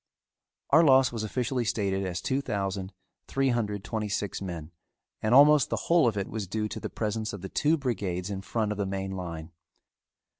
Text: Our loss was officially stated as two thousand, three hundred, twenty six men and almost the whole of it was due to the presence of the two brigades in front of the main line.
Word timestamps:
Our 0.71 0.83
loss 0.83 1.11
was 1.11 1.23
officially 1.23 1.63
stated 1.63 2.07
as 2.07 2.21
two 2.23 2.41
thousand, 2.41 2.91
three 3.27 3.49
hundred, 3.49 3.83
twenty 3.83 4.09
six 4.09 4.41
men 4.41 4.71
and 5.21 5.35
almost 5.35 5.69
the 5.69 5.75
whole 5.75 6.07
of 6.07 6.17
it 6.17 6.27
was 6.27 6.47
due 6.47 6.67
to 6.69 6.79
the 6.79 6.89
presence 6.89 7.33
of 7.33 7.41
the 7.43 7.49
two 7.49 7.77
brigades 7.77 8.31
in 8.31 8.41
front 8.41 8.71
of 8.71 8.79
the 8.79 8.87
main 8.87 9.11
line. 9.11 9.51